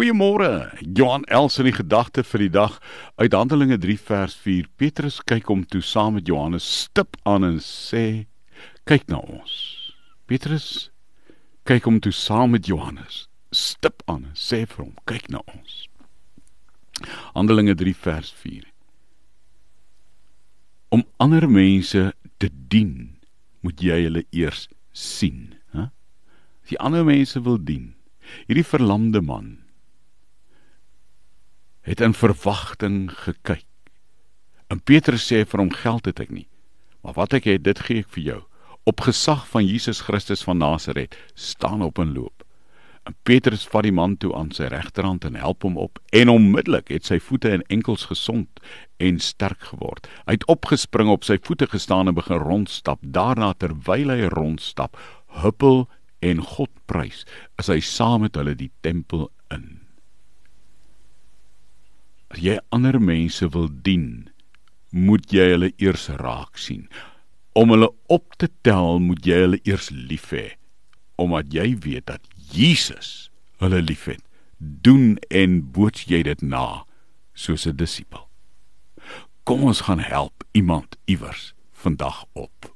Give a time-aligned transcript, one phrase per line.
[0.00, 0.72] Goeiemôre.
[0.96, 2.78] Johan Els in die gedagte vir die dag
[3.20, 4.70] uit Handelinge 3 vers 4.
[4.80, 8.24] Petrus kyk hom toe saam met Johannes stip aan en sê:
[8.88, 9.52] "Kyk na ons."
[10.24, 10.88] Petrus
[11.68, 15.84] kyk hom toe saam met Johannes stip aan en sê vir hom: "Kyk na ons."
[17.36, 18.64] Handelinge 3 vers 4.
[20.96, 23.18] Om ander mense te dien,
[23.60, 24.64] moet jy hulle eers
[24.96, 25.90] sien, hè?
[26.64, 27.92] As jy ander mense wil dien,
[28.48, 29.58] hierdie verlamde man
[31.90, 33.66] het in verwagting gekyk.
[34.70, 36.46] En Petrus sê vir hom geld het ek nie.
[37.02, 38.38] Maar wat ek het, dit gee ek vir jou.
[38.86, 42.44] Op gesag van Jesus Christus van Nasaret, staan op en loop.
[43.08, 46.92] En Petrus vat die man toe aan sy regterhand en help hom op en onmiddellik
[46.92, 48.62] het sy voete en enkels gesond
[49.02, 50.06] en sterk geword.
[50.28, 53.02] Hy het opgespring op sy voete gestaan en begin rondstap.
[53.02, 55.00] Daarna terwyl hy rondstap,
[55.42, 55.88] huppel
[56.22, 57.24] en God prys,
[57.58, 59.79] is hy saam met hulle die tempel in.
[62.30, 64.28] As jy ander mense wil dien,
[64.94, 66.86] moet jy hulle eers raak sien.
[67.58, 70.52] Om hulle op te tel, moet jy hulle eers lief hê,
[71.18, 72.22] omdat jy weet dat
[72.54, 74.22] Jesus hulle liefhet.
[74.58, 76.84] Doen en boots jy dit na
[77.34, 78.28] soos 'n disipel.
[79.44, 82.69] Kom ons gaan help iemand iewers vandag op.